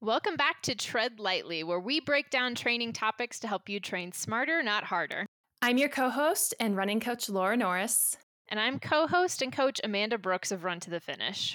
[0.00, 4.12] Welcome back to Tread Lightly, where we break down training topics to help you train
[4.12, 5.26] smarter, not harder.
[5.60, 8.16] I'm your co host and running coach, Laura Norris.
[8.46, 11.52] And I'm co host and coach Amanda Brooks of Run to the Finish.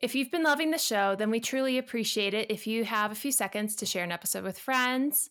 [0.00, 3.14] If you've been loving the show, then we truly appreciate it if you have a
[3.14, 5.28] few seconds to share an episode with friends.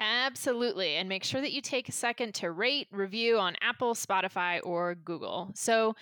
[0.00, 0.96] Absolutely.
[0.96, 4.96] And make sure that you take a second to rate, review on Apple, Spotify, or
[4.96, 5.52] Google.
[5.54, 5.94] So,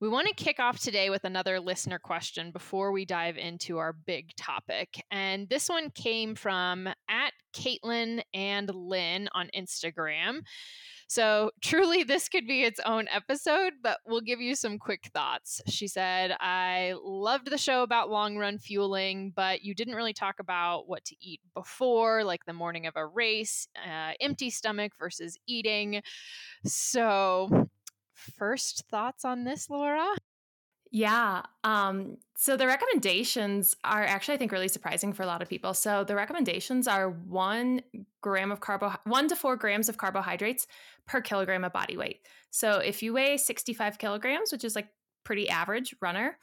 [0.00, 3.92] we want to kick off today with another listener question before we dive into our
[3.92, 5.04] big topic.
[5.10, 10.40] And this one came from at Caitlin and Lynn on Instagram.
[11.06, 15.60] So, truly, this could be its own episode, but we'll give you some quick thoughts.
[15.66, 20.36] She said, I loved the show about long run fueling, but you didn't really talk
[20.38, 25.36] about what to eat before, like the morning of a race, uh, empty stomach versus
[25.48, 26.00] eating.
[26.64, 27.68] So,
[28.38, 30.06] first thoughts on this, Laura?
[30.92, 31.42] Yeah.
[31.62, 35.72] Um, so the recommendations are actually, I think, really surprising for a lot of people.
[35.72, 37.82] So the recommendations are one
[38.22, 40.66] gram of carbo, one to four grams of carbohydrates
[41.06, 42.26] per kilogram of body weight.
[42.50, 44.88] So if you weigh 65 kilograms, which is like
[45.22, 46.36] pretty average runner,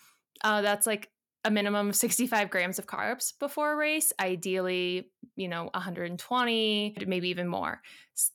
[0.43, 1.09] uh, that's like
[1.43, 7.29] a minimum of 65 grams of carbs before a race, ideally, you know, 120, maybe
[7.29, 7.81] even more.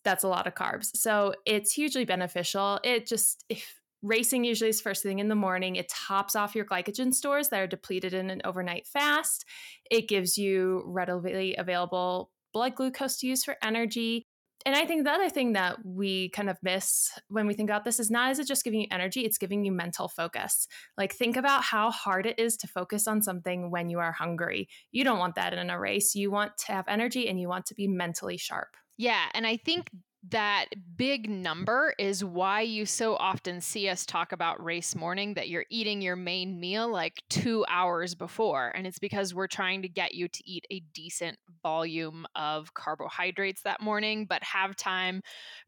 [0.05, 0.97] That's a lot of carbs.
[0.97, 2.80] So it's hugely beneficial.
[2.84, 6.64] It just, if racing usually is first thing in the morning, it tops off your
[6.64, 9.45] glycogen stores that are depleted in an overnight fast.
[9.91, 14.27] It gives you readily available blood glucose to use for energy
[14.65, 17.85] and I think the other thing that we kind of miss when we think about
[17.85, 20.67] this is not is it just giving you energy, it's giving you mental focus.
[20.97, 24.69] Like think about how hard it is to focus on something when you are hungry.
[24.91, 26.15] You don't want that in a race.
[26.15, 28.77] You want to have energy and you want to be mentally sharp.
[28.99, 29.91] Yeah, and I think
[30.28, 35.48] that big number is why you so often see us talk about race morning that
[35.48, 38.69] you're eating your main meal like two hours before.
[38.75, 43.62] And it's because we're trying to get you to eat a decent volume of carbohydrates
[43.62, 45.23] that morning, but have time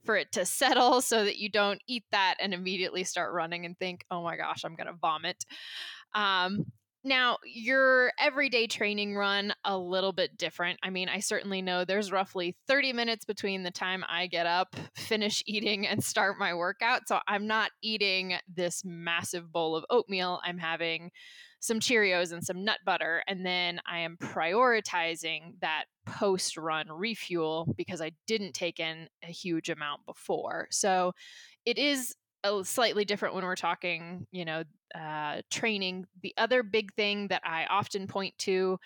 [0.05, 3.77] for it to settle so that you don't eat that and immediately start running and
[3.77, 5.45] think, oh my gosh, I'm going to vomit.
[6.15, 6.67] Um,
[7.05, 10.79] now, your everyday training run a little bit different.
[10.83, 14.75] I mean, I certainly know there's roughly 30 minutes between the time I get up,
[14.97, 17.03] finish eating and start my workout.
[17.07, 20.41] So I'm not eating this massive bowl of oatmeal.
[20.45, 21.11] I'm having
[21.61, 27.73] some Cheerios and some nut butter and then I am prioritizing that post run refuel
[27.77, 30.69] because I didn't take in a huge amount before.
[30.71, 31.13] So
[31.65, 32.15] it is
[32.63, 36.07] slightly different when we're talking, you know, uh, training.
[36.23, 38.79] The other big thing that I often point to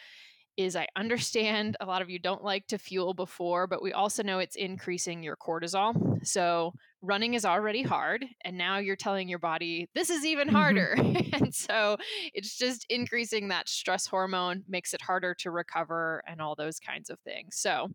[0.58, 4.24] is I understand a lot of you don't like to fuel before, but we also
[4.24, 5.94] know it's increasing your cortisol.
[6.26, 10.56] So running is already hard, and now you're telling your body this is even mm-hmm.
[10.56, 10.94] harder.
[10.98, 11.34] Mm-hmm.
[11.44, 11.96] and so
[12.34, 17.08] it's just increasing that stress hormone, makes it harder to recover, and all those kinds
[17.08, 17.56] of things.
[17.56, 17.88] So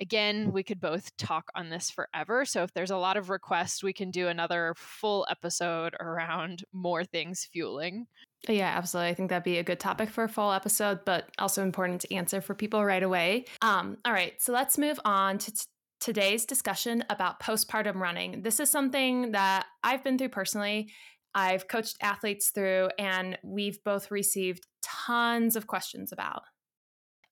[0.00, 2.44] Again, we could both talk on this forever.
[2.44, 7.04] So if there's a lot of requests, we can do another full episode around more
[7.04, 8.06] things fueling.
[8.48, 9.10] Yeah, absolutely.
[9.10, 12.14] I think that'd be a good topic for a full episode, but also important to
[12.14, 13.44] answer for people right away.
[13.60, 15.64] Um, all right, so let's move on to t-
[16.00, 18.40] today's discussion about postpartum running.
[18.42, 20.90] This is something that I've been through personally.
[21.34, 26.42] I've coached athletes through, and we've both received tons of questions about.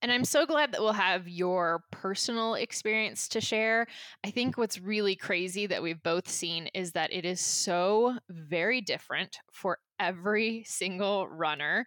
[0.00, 3.86] And I'm so glad that we'll have your personal experience to share.
[4.24, 8.80] I think what's really crazy that we've both seen is that it is so very
[8.80, 11.84] different for every single runner.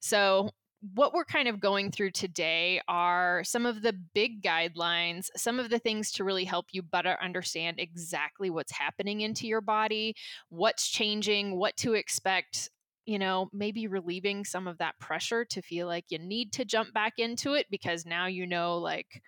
[0.00, 0.50] So,
[0.96, 5.70] what we're kind of going through today are some of the big guidelines, some of
[5.70, 10.16] the things to really help you better understand exactly what's happening into your body,
[10.48, 12.68] what's changing, what to expect
[13.06, 16.92] you know, maybe relieving some of that pressure to feel like you need to jump
[16.94, 19.22] back into it because now you know, like,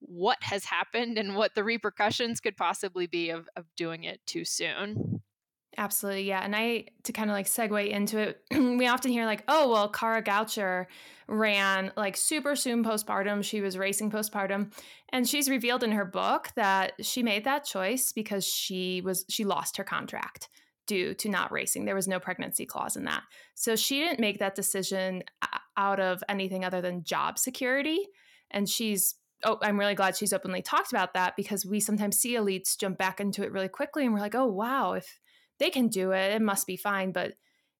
[0.00, 4.44] what has happened and what the repercussions could possibly be of, of doing it too
[4.44, 5.20] soon.
[5.76, 6.40] Absolutely, yeah.
[6.42, 9.88] And I, to kind of like segue into it, we often hear like, oh, well,
[9.88, 10.86] Kara Goucher
[11.28, 13.44] ran like super soon postpartum.
[13.44, 14.72] She was racing postpartum.
[15.12, 19.44] And she's revealed in her book that she made that choice because she was, she
[19.44, 20.48] lost her contract
[20.90, 21.84] due to not racing.
[21.84, 23.22] There was no pregnancy clause in that.
[23.54, 25.22] So she didn't make that decision
[25.76, 28.08] out of anything other than job security.
[28.50, 29.14] And she's,
[29.44, 32.98] oh, I'm really glad she's openly talked about that because we sometimes see elites jump
[32.98, 35.20] back into it really quickly and we're like, oh, wow, if
[35.60, 37.12] they can do it, it must be fine.
[37.12, 37.34] But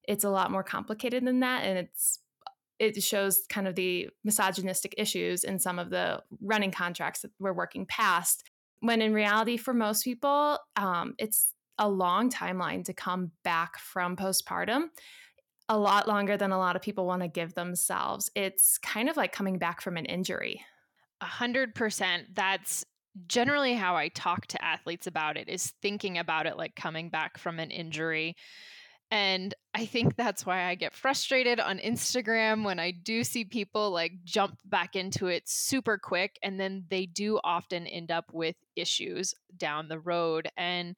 [0.07, 1.65] it's a lot more complicated than that.
[1.65, 2.19] And it's,
[2.79, 7.51] it shows kind of the misogynistic issues in some of the running contracts that we're
[7.51, 8.49] working past.
[8.79, 14.15] When in reality, for most people, um, it's a long timeline to come back from
[14.15, 14.89] postpartum.
[15.69, 18.29] a lot longer than a lot of people want to give themselves.
[18.35, 20.65] It's kind of like coming back from an injury.
[21.21, 22.33] A hundred percent.
[22.33, 22.85] That's
[23.27, 27.37] generally how I talk to athletes about it is thinking about it like coming back
[27.37, 28.35] from an injury.
[29.11, 33.91] And I think that's why I get frustrated on Instagram when I do see people
[33.91, 38.55] like jump back into it super quick and then they do often end up with
[38.77, 40.49] issues down the road.
[40.55, 40.95] And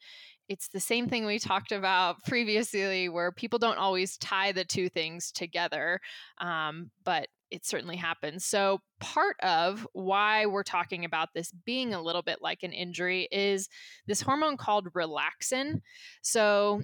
[0.49, 4.89] it's the same thing we talked about previously where people don't always tie the two
[4.89, 5.99] things together.
[6.39, 8.45] Um, but it certainly happens.
[8.45, 13.27] So, part of why we're talking about this being a little bit like an injury
[13.31, 13.69] is
[14.07, 15.81] this hormone called relaxin.
[16.23, 16.81] So,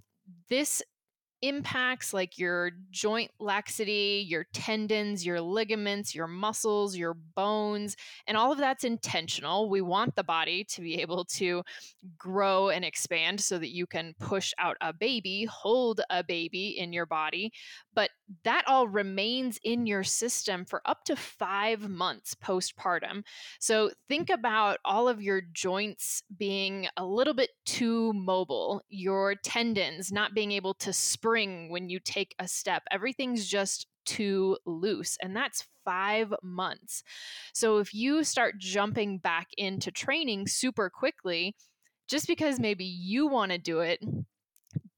[0.47, 0.83] this
[1.41, 7.95] impacts like your joint laxity, your tendons, your ligaments, your muscles, your bones,
[8.27, 9.69] and all of that's intentional.
[9.69, 11.63] We want the body to be able to
[12.17, 16.93] grow and expand so that you can push out a baby, hold a baby in
[16.93, 17.51] your body.
[17.93, 18.09] But
[18.43, 23.23] that all remains in your system for up to five months postpartum.
[23.59, 24.39] So think mm-hmm.
[24.39, 30.51] about all of your joints being a little bit too mobile, your tendons not being
[30.51, 32.83] able to spring when you take a step.
[32.91, 37.03] Everything's just too loose, and that's five months.
[37.53, 41.55] So if you start jumping back into training super quickly,
[42.07, 44.03] just because maybe you want to do it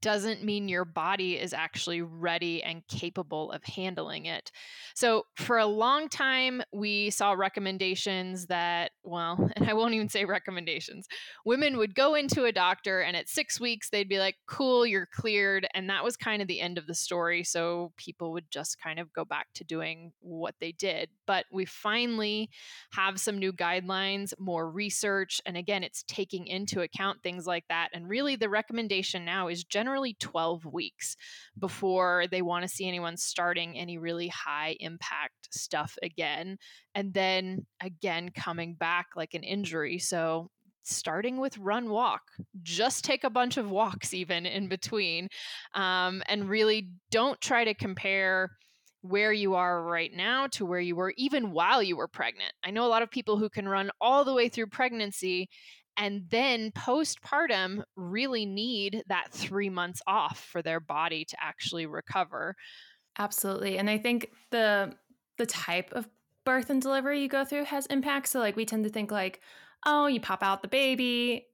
[0.01, 4.51] doesn't mean your body is actually ready and capable of handling it.
[4.95, 10.25] So, for a long time, we saw recommendations that, well, and I won't even say
[10.25, 11.07] recommendations,
[11.45, 15.07] women would go into a doctor and at six weeks, they'd be like, cool, you're
[15.07, 15.67] cleared.
[15.73, 17.43] And that was kind of the end of the story.
[17.43, 21.09] So, people would just kind of go back to doing what they did.
[21.27, 22.49] But we finally
[22.93, 25.41] have some new guidelines, more research.
[25.45, 27.89] And again, it's taking into account things like that.
[27.93, 31.17] And really, the recommendation now is generally generally 12 weeks
[31.59, 36.57] before they want to see anyone starting any really high impact stuff again.
[36.95, 39.99] And then again, coming back like an injury.
[39.99, 40.49] So
[40.83, 42.21] starting with run walk
[42.63, 45.27] just take a bunch of walks even in between
[45.75, 48.49] um, and really don't try to compare
[49.01, 52.71] where you are right now to where you were even while you were pregnant i
[52.71, 55.47] know a lot of people who can run all the way through pregnancy
[56.01, 62.55] and then postpartum really need that three months off for their body to actually recover.
[63.19, 64.93] Absolutely and i think the
[65.37, 66.07] the type of
[66.45, 69.41] birth and delivery you go through has impact so like we tend to think like
[69.85, 71.45] oh you pop out the baby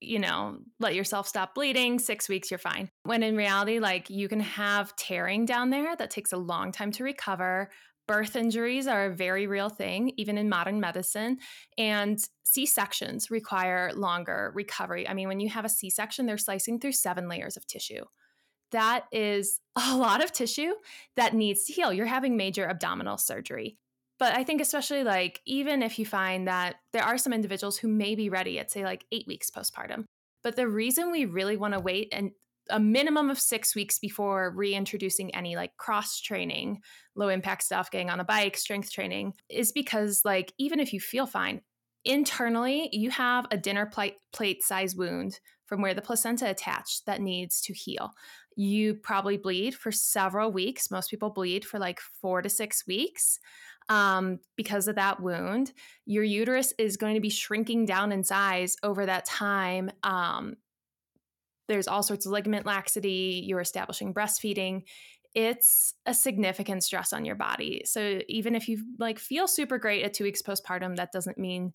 [0.00, 4.28] you know let yourself stop bleeding six weeks you're fine when in reality like you
[4.28, 7.70] can have tearing down there that takes a long time to recover
[8.10, 11.38] birth injuries are a very real thing, even in modern medicine.
[11.78, 15.08] And C sections require longer recovery.
[15.08, 18.04] I mean, when you have a C section, they're slicing through seven layers of tissue.
[18.72, 20.72] That is a lot of tissue
[21.14, 21.92] that needs to heal.
[21.92, 23.78] You're having major abdominal surgery.
[24.18, 27.86] But I think, especially like, even if you find that there are some individuals who
[27.86, 30.04] may be ready at, say, like eight weeks postpartum.
[30.42, 32.32] But the reason we really want to wait and
[32.70, 36.80] a minimum of six weeks before reintroducing any like cross training,
[37.14, 41.00] low impact stuff, getting on a bike, strength training, is because like even if you
[41.00, 41.60] feel fine,
[42.04, 47.20] internally you have a dinner plate plate size wound from where the placenta attached that
[47.20, 48.12] needs to heal.
[48.56, 50.90] You probably bleed for several weeks.
[50.90, 53.38] Most people bleed for like four to six weeks
[53.88, 55.72] um, because of that wound.
[56.06, 59.90] Your uterus is going to be shrinking down in size over that time.
[60.02, 60.56] Um,
[61.70, 64.82] there's all sorts of ligament laxity, you're establishing breastfeeding.
[65.36, 67.82] It's a significant stress on your body.
[67.84, 71.72] So even if you like feel super great at 2 weeks postpartum, that doesn't mean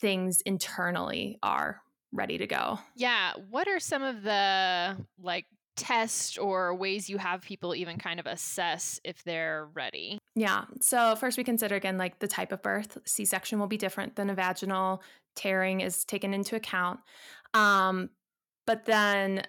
[0.00, 2.78] things internally are ready to go.
[2.96, 5.44] Yeah, what are some of the like
[5.76, 10.18] tests or ways you have people even kind of assess if they're ready?
[10.34, 10.64] Yeah.
[10.80, 12.96] So first we consider again like the type of birth.
[13.04, 15.02] C-section will be different than a vaginal.
[15.34, 17.00] Tearing is taken into account.
[17.52, 18.08] Um,
[18.66, 19.42] but then,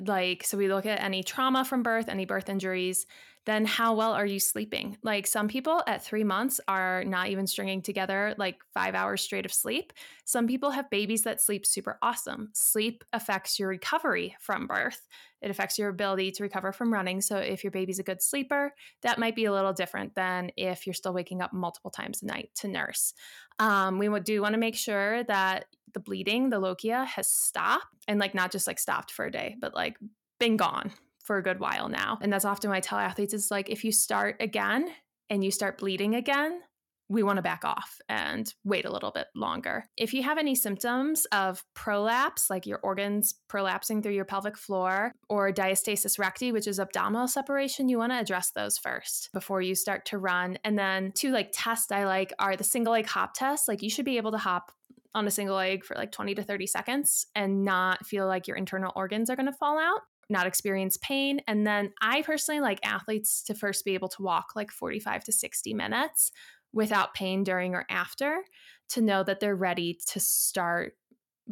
[0.00, 3.06] like, so we look at any trauma from birth, any birth injuries,
[3.44, 4.96] then how well are you sleeping?
[5.02, 9.44] Like some people at three months are not even stringing together like five hours straight
[9.44, 9.92] of sleep.
[10.24, 12.50] Some people have babies that sleep super awesome.
[12.54, 15.08] Sleep affects your recovery from birth,
[15.40, 17.20] it affects your ability to recover from running.
[17.20, 20.86] So if your baby's a good sleeper, that might be a little different than if
[20.86, 23.12] you're still waking up multiple times a night to nurse.
[23.58, 25.64] Um, we do want to make sure that
[25.94, 29.56] the bleeding, the lochia, has stopped and like not just like stopped for a day,
[29.60, 29.96] but like
[30.38, 32.18] been gone for a good while now.
[32.20, 34.88] And that's often why I tell athletes is like if you start again
[35.30, 36.60] and you start bleeding again,
[37.08, 39.84] we want to back off and wait a little bit longer.
[39.96, 45.12] If you have any symptoms of prolapse, like your organs prolapsing through your pelvic floor,
[45.28, 49.74] or diastasis recti, which is abdominal separation, you want to address those first before you
[49.74, 50.58] start to run.
[50.64, 53.68] And then two like tests I like are the single leg hop test.
[53.68, 54.72] Like you should be able to hop
[55.14, 58.56] on a single leg for like 20 to 30 seconds and not feel like your
[58.56, 60.00] internal organs are going to fall out
[60.32, 61.40] not experience pain.
[61.46, 65.32] And then I personally like athletes to first be able to walk like 45 to
[65.32, 66.32] 60 minutes
[66.72, 68.42] without pain during or after
[68.90, 70.94] to know that they're ready to start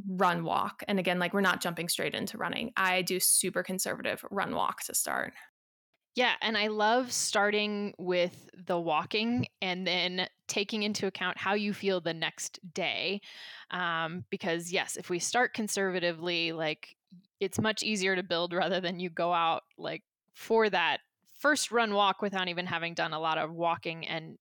[0.08, 0.82] run walk.
[0.88, 2.72] And again, like we're not jumping straight into running.
[2.76, 5.32] I do super conservative run walk to start.
[6.16, 11.72] Yeah, and I love starting with the walking and then taking into account how you
[11.72, 13.20] feel the next day.
[13.70, 16.96] Um, because, yes, if we start conservatively, like
[17.38, 20.02] it's much easier to build rather than you go out like
[20.34, 20.98] for that
[21.38, 24.36] first run walk without even having done a lot of walking and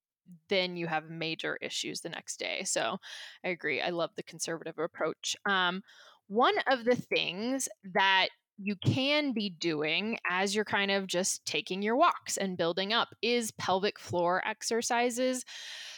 [0.49, 2.63] then you have major issues the next day.
[2.63, 2.97] So
[3.43, 3.81] I agree.
[3.81, 5.35] I love the conservative approach.
[5.45, 5.81] Um,
[6.27, 8.29] one of the things that
[8.61, 13.09] you can be doing as you're kind of just taking your walks and building up
[13.21, 15.45] is pelvic floor exercises.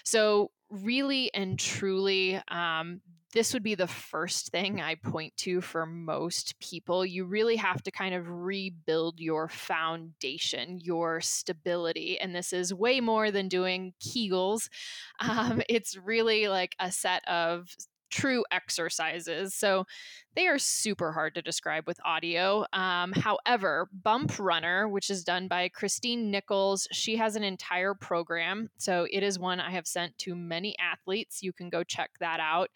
[0.03, 3.01] So, really and truly, um,
[3.33, 7.05] this would be the first thing I point to for most people.
[7.05, 12.19] You really have to kind of rebuild your foundation, your stability.
[12.19, 14.69] And this is way more than doing Kegels.
[15.21, 17.69] Um, it's really like a set of
[18.11, 19.55] true exercises.
[19.55, 19.85] So
[20.35, 22.65] they are super hard to describe with audio.
[22.73, 28.69] Um, however, Bump Runner, which is done by Christine Nichols, she has an entire program.
[28.77, 31.41] So it is one I have sent to many athletes.
[31.41, 32.69] You can go check that out.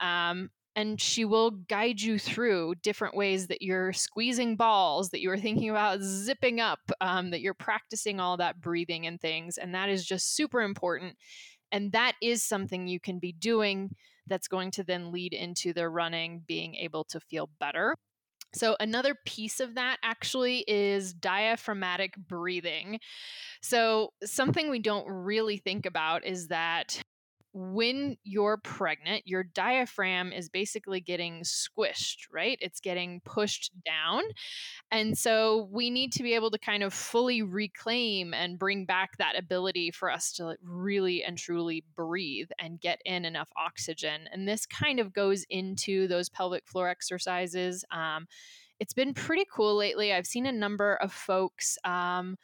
[0.00, 5.38] Um, and she will guide you through different ways that you're squeezing balls, that you're
[5.38, 9.56] thinking about zipping up, um, that you're practicing all that breathing and things.
[9.56, 11.16] And that is just super important.
[11.72, 13.94] And that is something you can be doing
[14.26, 17.94] that's going to then lead into their running being able to feel better.
[18.54, 23.00] So, another piece of that actually is diaphragmatic breathing.
[23.60, 27.02] So, something we don't really think about is that
[27.58, 32.58] when you're pregnant, your diaphragm is basically getting squished, right?
[32.60, 34.24] It's getting pushed down.
[34.90, 39.16] And so we need to be able to kind of fully reclaim and bring back
[39.16, 44.28] that ability for us to really and truly breathe and get in enough oxygen.
[44.30, 47.86] And this kind of goes into those pelvic floor exercises.
[47.90, 48.26] Um,
[48.78, 50.12] it's been pretty cool lately.
[50.12, 51.78] I've seen a number of folks.
[51.86, 52.36] Um,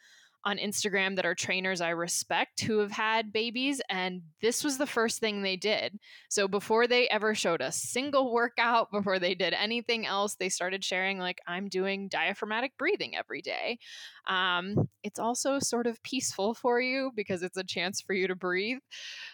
[0.45, 4.85] on Instagram that are trainers I respect who have had babies, and this was the
[4.85, 5.97] first thing they did.
[6.29, 10.83] So before they ever showed a single workout, before they did anything else, they started
[10.83, 13.79] sharing, like, I'm doing diaphragmatic breathing every day.
[14.27, 18.35] Um, it's also sort of peaceful for you because it's a chance for you to
[18.35, 18.79] breathe.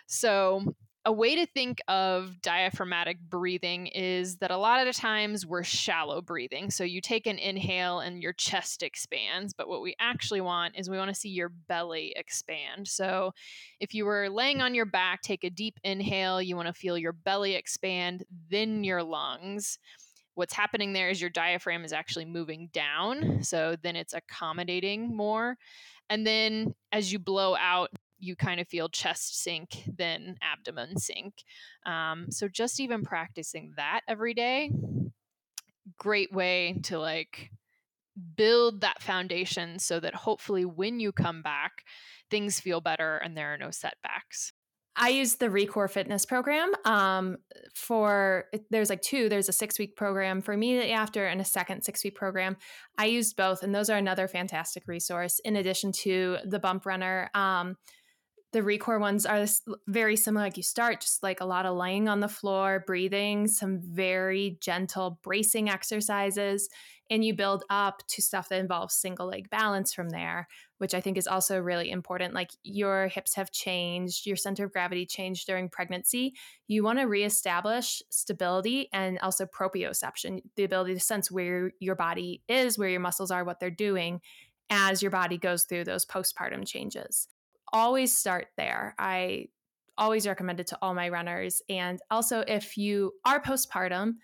[0.07, 0.75] So
[1.05, 5.63] a way to think of diaphragmatic breathing is that a lot of the times we're
[5.63, 6.69] shallow breathing.
[6.69, 10.89] So you take an inhale and your chest expands, but what we actually want is
[10.89, 12.87] we want to see your belly expand.
[12.87, 13.31] So
[13.79, 16.97] if you were laying on your back, take a deep inhale, you want to feel
[16.97, 19.79] your belly expand, then your lungs.
[20.35, 23.41] What's happening there is your diaphragm is actually moving down.
[23.43, 25.57] So then it's accommodating more.
[26.09, 27.89] And then as you blow out,
[28.19, 31.43] you kind of feel chest sink then abdomen sink.
[31.85, 34.71] Um, so just even practicing that every day,
[35.97, 37.51] great way to like
[38.35, 41.83] build that foundation so that hopefully when you come back,
[42.29, 44.53] things feel better and there are no setbacks.
[45.01, 47.37] I use the ReCore Fitness program um,
[47.73, 49.29] for there's like two.
[49.29, 52.57] There's a six week program for immediately after and a second six week program.
[52.97, 57.29] I used both, and those are another fantastic resource in addition to the Bump Runner.
[57.33, 57.77] Um,
[58.51, 59.45] the recore ones are
[59.87, 63.47] very similar like you start just like a lot of laying on the floor breathing
[63.47, 66.69] some very gentle bracing exercises
[67.11, 71.01] and you build up to stuff that involves single leg balance from there which i
[71.01, 75.47] think is also really important like your hips have changed your center of gravity changed
[75.47, 76.33] during pregnancy.
[76.67, 82.41] You want to reestablish stability and also proprioception the ability to sense where your body
[82.47, 84.21] is where your muscles are what they're doing
[84.69, 87.27] as your body goes through those postpartum changes
[87.73, 88.95] always start there.
[88.97, 89.47] I
[89.97, 91.61] always recommend it to all my runners.
[91.69, 94.15] And also, if you are postpartum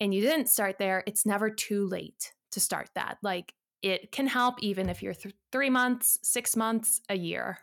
[0.00, 3.18] and you didn't start there, it's never too late to start that.
[3.22, 7.58] Like it can help even if you're th- three months, six months, a year.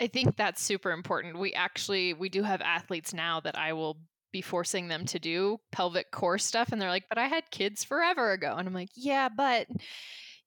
[0.00, 1.38] I think that's super important.
[1.38, 3.98] We actually we do have athletes now that I will
[4.32, 7.84] be forcing them to do pelvic core stuff and they're like, "But I had kids
[7.84, 9.68] forever ago." And I'm like, "Yeah, but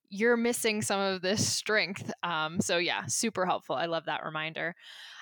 [0.10, 2.12] you're missing some of this strength.
[2.24, 3.76] Um, so, yeah, super helpful.
[3.76, 4.76] I love that reminder.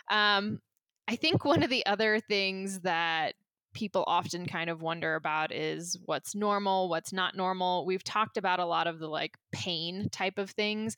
[0.09, 0.59] Um,
[1.07, 3.33] I think one of the other things that
[3.73, 7.85] people often kind of wonder about is what's normal, what's not normal.
[7.85, 10.95] We've talked about a lot of the like pain type of things,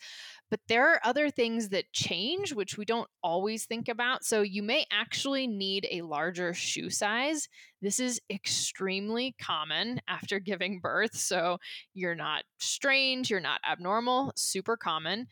[0.49, 4.23] but there are other things that change, which we don't always think about.
[4.23, 7.47] So you may actually need a larger shoe size.
[7.81, 11.15] This is extremely common after giving birth.
[11.15, 11.57] So
[11.93, 15.27] you're not strange, you're not abnormal, super common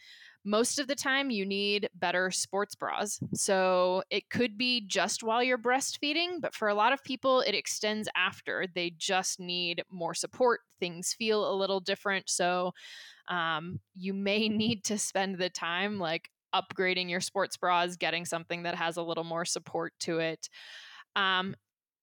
[0.46, 3.20] most of the time you need better sports bras.
[3.34, 7.56] So it could be just while you're breastfeeding, but for a lot of people, it
[7.56, 8.66] extends after.
[8.74, 10.62] They just need more support.
[10.80, 12.30] Things feel a little different.
[12.30, 12.74] So
[13.30, 18.64] um, you may need to spend the time like upgrading your sports bras, getting something
[18.64, 20.50] that has a little more support to it.
[21.16, 21.56] Um,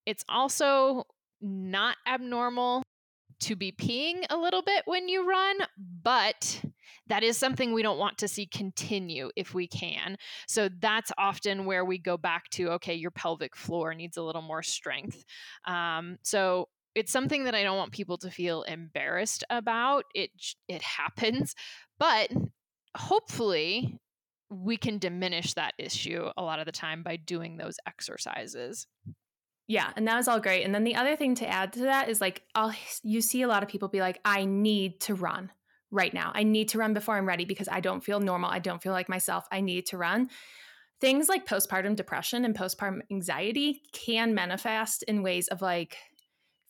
[0.07, 1.05] it's also
[1.41, 2.83] not abnormal
[3.41, 5.57] to be peeing a little bit when you run,
[6.03, 6.63] but
[7.07, 10.17] that is something we don't want to see continue if we can.
[10.47, 14.43] So that's often where we go back to okay, your pelvic floor needs a little
[14.43, 15.25] more strength.
[15.67, 20.05] Um, so it's something that I don't want people to feel embarrassed about.
[20.15, 20.31] It
[20.69, 21.55] it happens,
[21.99, 22.31] but
[22.97, 23.99] hopefully
[24.51, 28.87] we can diminish that issue a lot of the time by doing those exercises.
[29.69, 30.65] Yeah, and that was all great.
[30.65, 33.49] And then the other thing to add to that is like I'll you see a
[33.49, 35.53] lot of people be like I need to run
[35.93, 36.33] right now.
[36.35, 38.51] I need to run before I'm ready because I don't feel normal.
[38.51, 39.47] I don't feel like myself.
[39.53, 40.31] I need to run.
[41.01, 45.97] Things like postpartum depression and postpartum anxiety can manifest in ways of like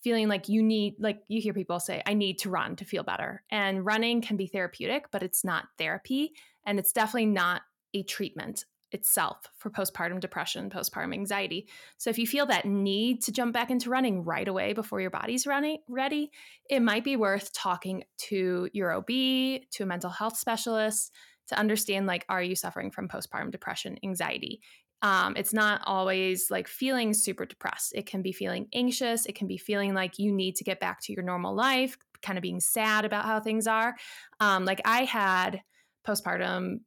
[0.03, 3.03] feeling like you need like you hear people say I need to run to feel
[3.03, 3.43] better.
[3.51, 6.33] And running can be therapeutic, but it's not therapy
[6.65, 7.63] and it's definitely not
[7.95, 11.69] a treatment itself for postpartum depression, postpartum anxiety.
[11.97, 15.11] So if you feel that need to jump back into running right away before your
[15.11, 16.33] body's running ready,
[16.69, 21.13] it might be worth talking to your OB, to a mental health specialist
[21.49, 24.61] to understand like are you suffering from postpartum depression, anxiety?
[25.03, 27.93] Um, it's not always like feeling super depressed.
[27.95, 29.27] It can be feeling anxious.
[29.27, 32.37] It can be feeling like you need to get back to your normal life, kind
[32.37, 33.97] of being sad about how things are.
[34.41, 35.63] Um, like I had
[36.07, 36.81] postpartum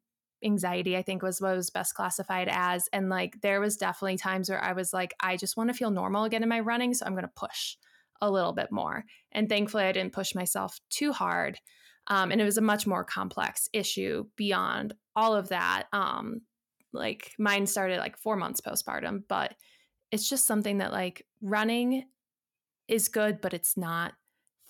[0.44, 4.50] anxiety i think was what was best classified as and like there was definitely times
[4.50, 7.06] where i was like i just want to feel normal again in my running so
[7.06, 7.78] i'm going to push
[8.22, 11.58] a little bit more and thankfully i didn't push myself too hard
[12.08, 16.42] um, and it was a much more complex issue beyond all of that um,
[16.94, 19.56] like mine started like four months postpartum but
[20.12, 22.06] it's just something that like running
[22.88, 24.14] is good but it's not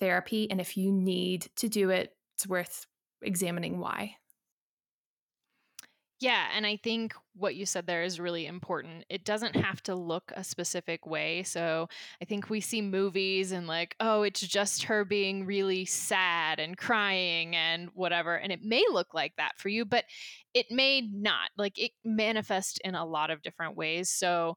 [0.00, 2.86] therapy and if you need to do it it's worth
[3.22, 4.14] examining why
[6.20, 9.04] yeah, and I think what you said there is really important.
[9.10, 11.42] It doesn't have to look a specific way.
[11.42, 11.88] So
[12.22, 16.78] I think we see movies and like, oh, it's just her being really sad and
[16.78, 18.36] crying and whatever.
[18.36, 20.04] And it may look like that for you, but
[20.54, 21.50] it may not.
[21.58, 24.08] Like it manifests in a lot of different ways.
[24.08, 24.56] So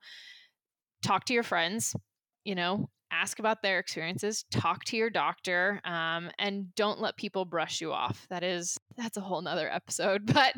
[1.02, 1.96] talk to your friends,
[2.44, 7.46] you know, ask about their experiences talk to your doctor um, and don't let people
[7.46, 8.26] brush you off.
[8.30, 10.54] That is that's a whole nother episode but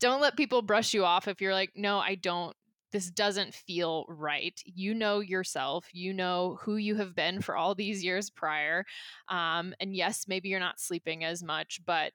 [0.00, 2.56] don't let people brush you off if you're like no i don't.
[2.92, 4.60] This doesn't feel right.
[4.66, 5.86] You know yourself.
[5.94, 8.84] You know who you have been for all these years prior
[9.28, 12.12] um, and yes maybe you're not sleeping as much but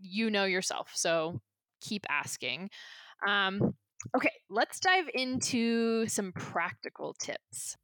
[0.00, 1.40] you know yourself so
[1.80, 2.70] keep asking.
[3.26, 3.74] Um,
[4.16, 7.76] okay let's dive into some practical tips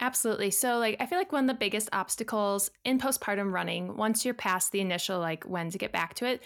[0.00, 0.50] Absolutely.
[0.50, 4.34] So, like, I feel like one of the biggest obstacles in postpartum running, once you're
[4.34, 6.42] past the initial, like, when to get back to it,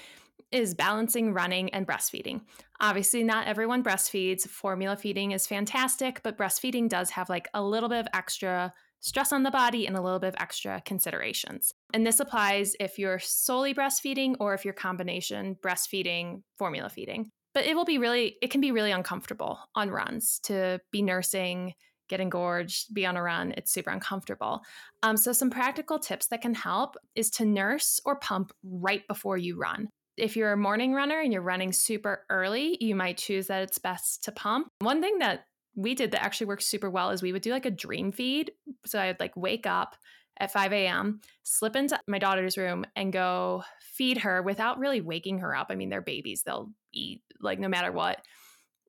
[0.50, 2.42] is balancing running and breastfeeding.
[2.80, 4.46] Obviously, not everyone breastfeeds.
[4.46, 9.32] Formula feeding is fantastic, but breastfeeding does have like a little bit of extra stress
[9.32, 11.72] on the body and a little bit of extra considerations.
[11.94, 17.30] And this applies if you're solely breastfeeding or if you're combination breastfeeding, formula feeding.
[17.54, 21.74] But it will be really, it can be really uncomfortable on runs to be nursing
[22.12, 23.54] get engorged, be on a run.
[23.56, 24.62] It's super uncomfortable.
[25.02, 29.38] Um, so, some practical tips that can help is to nurse or pump right before
[29.38, 29.88] you run.
[30.18, 33.78] If you're a morning runner and you're running super early, you might choose that it's
[33.78, 34.68] best to pump.
[34.80, 37.64] One thing that we did that actually worked super well is we would do like
[37.64, 38.52] a dream feed.
[38.84, 39.96] So I'd like wake up
[40.38, 45.38] at 5 a.m., slip into my daughter's room and go feed her without really waking
[45.38, 45.68] her up.
[45.70, 48.20] I mean, they're babies, they'll eat like no matter what.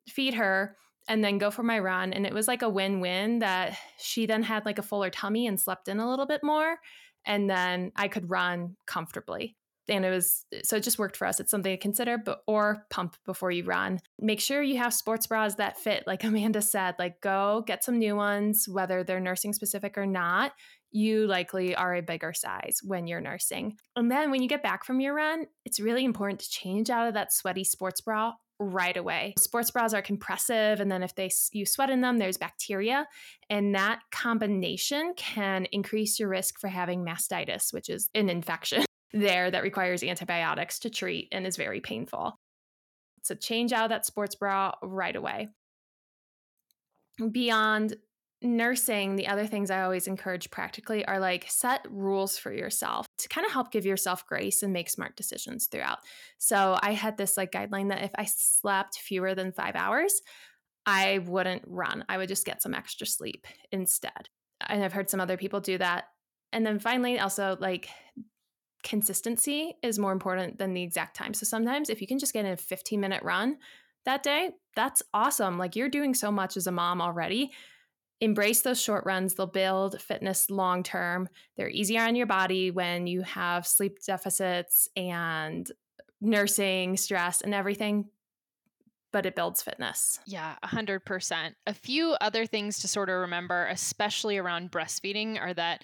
[0.09, 0.75] Feed her,
[1.07, 2.13] and then go for my run.
[2.13, 5.47] And it was like a win win that she then had like a fuller tummy
[5.47, 6.77] and slept in a little bit more.
[7.25, 9.55] And then I could run comfortably.
[9.89, 11.41] And it was so it just worked for us.
[11.41, 13.99] It's something to consider, but or pump before you run.
[14.17, 16.95] Make sure you have sports bras that fit, like Amanda said.
[16.97, 20.53] Like go get some new ones, whether they're nursing specific or not.
[20.93, 23.75] You likely are a bigger size when you're nursing.
[23.95, 27.07] And then when you get back from your run, it's really important to change out
[27.07, 29.33] of that sweaty sports bra right away.
[29.37, 33.07] Sports bras are compressive, and then if they you sweat in them, there's bacteria,
[33.49, 39.49] and that combination can increase your risk for having mastitis, which is an infection there
[39.49, 42.39] that requires antibiotics to treat and is very painful.
[43.23, 45.49] So change out that sports bra right away.
[47.31, 47.95] Beyond
[48.43, 53.29] nursing, the other things I always encourage practically are like set rules for yourself to
[53.29, 55.99] kind of help give yourself grace and make smart decisions throughout.
[56.37, 60.21] So I had this like guideline that if I slept fewer than five hours,
[60.85, 62.03] I wouldn't run.
[62.09, 64.29] I would just get some extra sleep instead.
[64.67, 66.05] And I've heard some other people do that.
[66.51, 67.89] And then finally, also like
[68.83, 71.33] consistency is more important than the exact time.
[71.33, 73.57] So sometimes if you can just get in a 15 minute run
[74.05, 75.57] that day, that's awesome.
[75.57, 77.51] Like you're doing so much as a mom already
[78.23, 79.33] embrace those short runs.
[79.33, 81.27] They'll build fitness long term.
[81.57, 85.69] They're easier on your body when you have sleep deficits and
[86.21, 88.05] nursing stress and everything
[89.11, 90.19] but it builds fitness.
[90.25, 91.51] Yeah, 100%.
[91.67, 95.83] A few other things to sort of remember, especially around breastfeeding, are that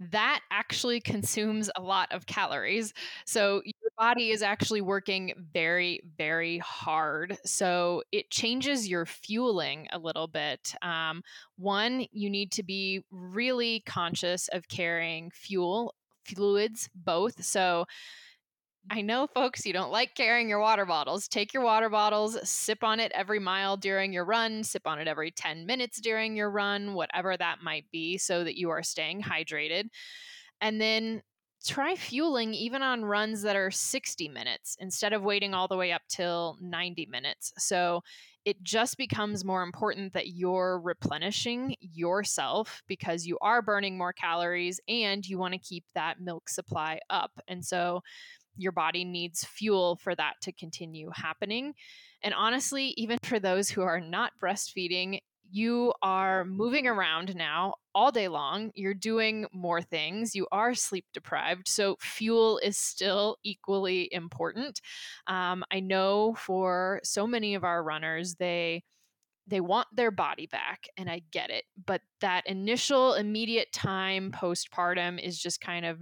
[0.00, 2.94] that actually consumes a lot of calories.
[3.26, 7.36] So your body is actually working very, very hard.
[7.44, 10.74] So it changes your fueling a little bit.
[10.80, 11.22] Um,
[11.58, 17.44] one, you need to be really conscious of carrying fuel, fluids, both.
[17.44, 17.84] So
[18.92, 21.28] I know, folks, you don't like carrying your water bottles.
[21.28, 25.06] Take your water bottles, sip on it every mile during your run, sip on it
[25.06, 29.22] every 10 minutes during your run, whatever that might be, so that you are staying
[29.22, 29.90] hydrated.
[30.60, 31.22] And then
[31.64, 35.92] try fueling even on runs that are 60 minutes instead of waiting all the way
[35.92, 37.52] up till 90 minutes.
[37.58, 38.02] So
[38.44, 44.80] it just becomes more important that you're replenishing yourself because you are burning more calories
[44.88, 47.32] and you want to keep that milk supply up.
[47.46, 48.00] And so
[48.56, 51.74] your body needs fuel for that to continue happening.
[52.22, 55.20] And honestly, even for those who are not breastfeeding,
[55.52, 58.70] you are moving around now all day long.
[58.74, 60.34] You're doing more things.
[60.34, 61.66] You are sleep deprived.
[61.66, 64.80] So, fuel is still equally important.
[65.26, 68.84] Um, I know for so many of our runners, they
[69.46, 75.20] they want their body back and i get it but that initial immediate time postpartum
[75.20, 76.00] is just kind of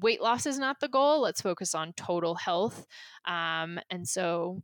[0.00, 2.86] weight loss is not the goal let's focus on total health
[3.24, 4.62] um, and so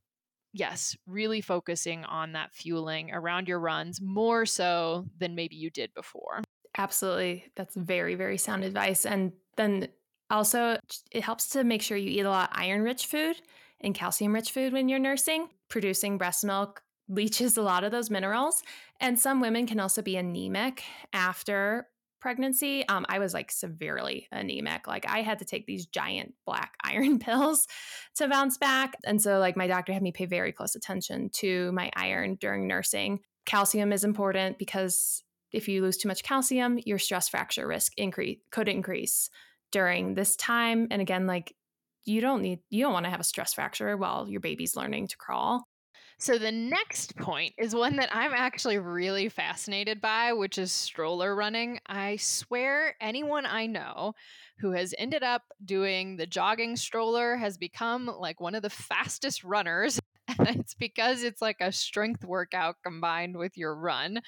[0.53, 5.93] yes, really focusing on that fueling around your runs more so than maybe you did
[5.95, 6.43] before.
[6.77, 7.47] Absolutely.
[7.57, 9.05] That's very, very sound advice.
[9.05, 9.89] And then
[10.31, 10.79] also,
[11.11, 13.37] it helps to make sure you eat a lot of iron rich food
[13.81, 15.49] and calcium rich food when you're nursing.
[15.69, 18.63] Producing breast milk leaches a lot of those minerals.
[19.01, 20.83] And some women can also be anemic
[21.13, 21.89] after
[22.23, 24.87] pregnancy, um, I was like severely anemic.
[24.87, 27.67] Like I had to take these giant black iron pills
[28.15, 28.97] to bounce back.
[29.05, 32.69] And so, like, my doctor had me pay very close attention to my iron during
[32.69, 33.21] nursing.
[33.45, 38.39] Calcium is important because if you lose too much calcium, your stress fracture risk increase
[38.53, 39.29] could increase
[39.73, 40.87] during this time.
[40.91, 41.55] And again, like
[42.05, 45.09] you don't need you don't want to have a stress fracture while your baby's learning
[45.09, 45.65] to crawl.
[46.23, 51.35] So the next point is one that I'm actually really fascinated by, which is stroller
[51.35, 51.81] running.
[51.85, 54.13] I swear anyone I know
[54.59, 59.43] who has ended up doing the jogging stroller has become like one of the fastest
[59.43, 59.99] runners.
[60.39, 64.19] And it's because it's like a strength workout combined with your run.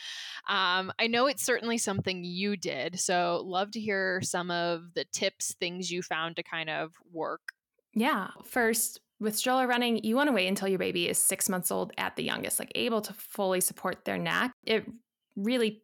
[0.49, 2.99] Um, I know it's certainly something you did.
[2.99, 7.53] So, love to hear some of the tips, things you found to kind of work.
[7.95, 8.31] Yeah.
[8.45, 11.93] First, with stroller running, you want to wait until your baby is six months old
[11.99, 14.53] at the youngest, like able to fully support their neck.
[14.65, 14.87] It
[15.35, 15.83] really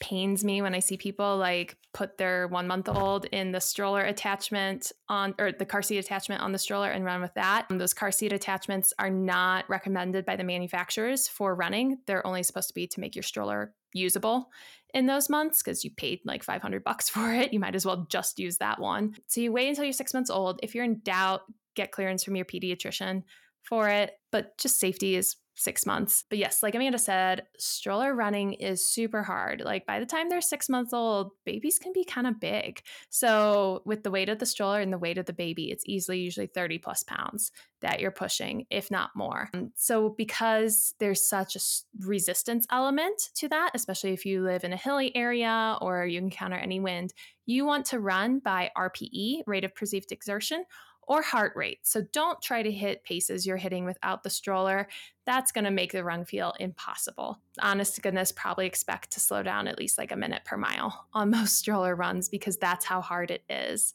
[0.00, 4.02] pains me when I see people like put their one month old in the stroller
[4.02, 7.66] attachment on, or the car seat attachment on the stroller and run with that.
[7.70, 11.98] And those car seat attachments are not recommended by the manufacturers for running.
[12.06, 14.50] They're only supposed to be to make your stroller usable
[14.92, 17.52] in those months because you paid like 500 bucks for it.
[17.52, 19.14] You might as well just use that one.
[19.28, 20.58] So you wait until you're six months old.
[20.62, 21.42] If you're in doubt,
[21.74, 23.22] get clearance from your pediatrician
[23.62, 24.12] for it.
[24.30, 26.24] But just safety is six months.
[26.28, 29.60] But yes, like Amanda said, stroller running is super hard.
[29.64, 32.82] Like by the time they're six months old, babies can be kind of big.
[33.10, 36.20] So with the weight of the stroller and the weight of the baby, it's easily
[36.20, 39.50] usually 30 plus pounds that you're pushing, if not more.
[39.52, 41.60] Um, so because there's such a
[42.00, 46.56] resistance element to that, especially if you live in a hilly area or you encounter
[46.56, 47.12] any wind,
[47.44, 50.64] you want to run by RPE, rate of perceived exertion,
[51.06, 51.80] or heart rate.
[51.82, 54.88] So don't try to hit paces you're hitting without the stroller.
[55.26, 57.40] That's going to make the run feel impossible.
[57.60, 61.06] Honest to goodness, probably expect to slow down at least like a minute per mile
[61.12, 63.94] on most stroller runs because that's how hard it is.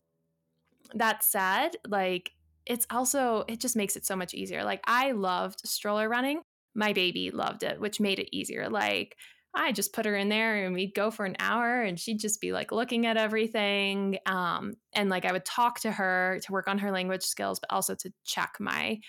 [0.93, 2.31] That said, like
[2.65, 4.63] it's also, it just makes it so much easier.
[4.63, 6.41] Like I loved stroller running.
[6.75, 8.69] My baby loved it, which made it easier.
[8.69, 9.17] Like,
[9.57, 12.39] I just put her in there and we'd go for an hour and she'd just
[12.39, 14.19] be like looking at everything.
[14.27, 17.71] Um, and like I would talk to her to work on her language skills, but
[17.71, 18.99] also to check my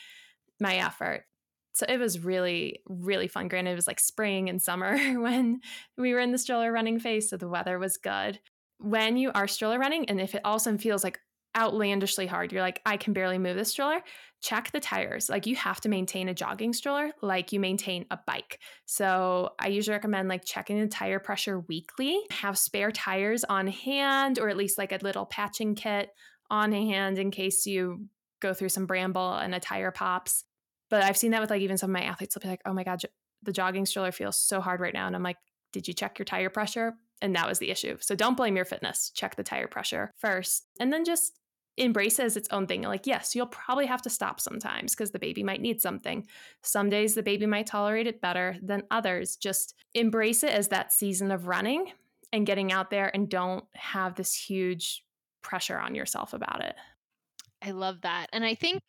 [0.59, 1.25] my effort.
[1.75, 3.47] So it was really, really fun.
[3.47, 5.61] Granted, it was like spring and summer when
[5.97, 8.41] we were in the stroller running phase, so the weather was good.
[8.79, 11.21] When you are stroller running, and if it also feels like
[11.57, 14.01] outlandishly hard, you're like, I can barely move this stroller,
[14.41, 15.29] check the tires.
[15.29, 18.61] Like you have to maintain a jogging stroller like you maintain a bike.
[18.87, 24.39] So I usually recommend like checking the tire pressure weekly, have spare tires on hand,
[24.39, 26.11] or at least like a little patching kit
[26.51, 28.07] on hand in case you
[28.41, 30.45] go through some bramble and a tire pops.
[30.91, 32.35] But I've seen that with like even some of my athletes.
[32.35, 33.01] They'll be like, oh my God,
[33.43, 35.07] the jogging stroller feels so hard right now.
[35.07, 35.37] And I'm like,
[35.73, 36.95] did you check your tire pressure?
[37.21, 37.97] And that was the issue.
[38.01, 39.11] So don't blame your fitness.
[39.11, 40.67] Check the tire pressure first.
[40.79, 41.39] And then just
[41.77, 42.83] embrace it as its own thing.
[42.83, 46.27] Like, yes, you'll probably have to stop sometimes because the baby might need something.
[46.63, 49.37] Some days the baby might tolerate it better than others.
[49.37, 51.93] Just embrace it as that season of running
[52.33, 55.05] and getting out there and don't have this huge
[55.43, 56.75] pressure on yourself about it.
[57.63, 58.29] I love that.
[58.33, 58.83] And I think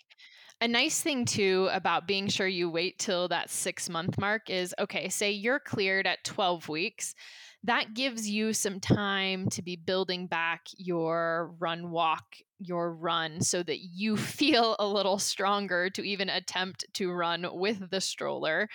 [0.61, 4.75] a nice thing too about being sure you wait till that six month mark is
[4.79, 7.15] okay, say you're cleared at 12 weeks
[7.63, 12.23] that gives you some time to be building back your run walk
[12.59, 17.89] your run so that you feel a little stronger to even attempt to run with
[17.89, 18.69] the stroller.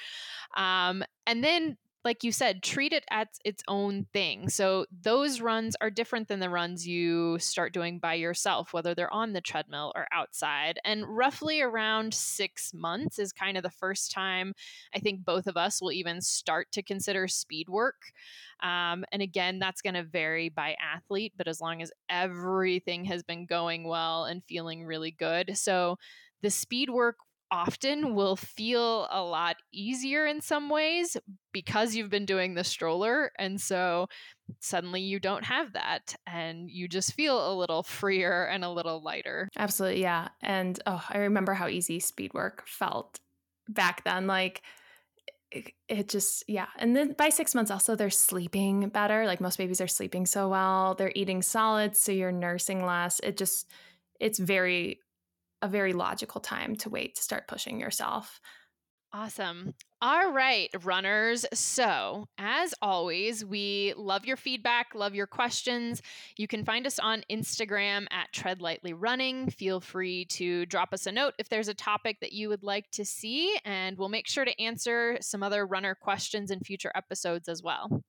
[0.56, 4.48] Um, and then like you said, treat it as its own thing.
[4.48, 9.12] So those runs are different than the runs you start doing by yourself, whether they're
[9.12, 10.78] on the treadmill or outside.
[10.84, 14.54] And roughly around six months is kind of the first time
[14.94, 18.12] I think both of us will even start to consider speed work.
[18.62, 23.22] Um, and again, that's going to vary by athlete, but as long as everything has
[23.22, 25.56] been going well and feeling really good.
[25.56, 25.96] So
[26.42, 27.16] the speed work
[27.50, 31.16] often will feel a lot easier in some ways
[31.52, 33.30] because you've been doing the stroller.
[33.38, 34.09] And so
[34.61, 39.02] suddenly you don't have that and you just feel a little freer and a little
[39.02, 39.48] lighter.
[39.57, 40.02] Absolutely.
[40.02, 40.28] Yeah.
[40.42, 43.20] And oh, I remember how easy speed work felt
[43.68, 44.26] back then.
[44.26, 44.62] Like,
[45.88, 49.80] it, just yeah and then by six months also they're sleeping better like most babies
[49.80, 53.70] are sleeping so well they're eating solids so you're nursing less it just
[54.18, 54.98] it's very
[55.64, 58.38] a very logical time to wait to start pushing yourself.
[59.14, 59.74] Awesome.
[60.03, 61.46] All right, runners.
[61.55, 66.03] So, as always, we love your feedback, love your questions.
[66.37, 69.48] You can find us on Instagram at Tread Lightly Running.
[69.50, 72.90] Feel free to drop us a note if there's a topic that you would like
[72.90, 77.48] to see, and we'll make sure to answer some other runner questions in future episodes
[77.48, 78.03] as well.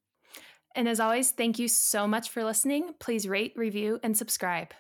[0.76, 2.96] And as always, thank you so much for listening.
[3.00, 4.74] Please rate, review, and subscribe.